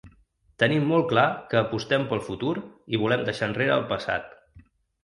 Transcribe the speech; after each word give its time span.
Tenim 0.63 0.87
molt 0.91 1.05
clar 1.11 1.25
que 1.51 1.59
apostem 1.61 2.09
pel 2.15 2.25
futur 2.31 2.55
i 2.95 3.05
volem 3.05 3.31
deixar 3.31 3.53
enrere 3.53 3.79
el 3.81 3.87
passat. 3.95 4.35